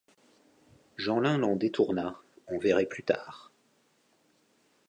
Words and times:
Jeanlin 0.97 1.37
l’en 1.37 1.55
détourna: 1.55 2.19
on 2.47 2.57
verrait 2.57 2.87
plus 2.87 3.03
tard. 3.03 3.51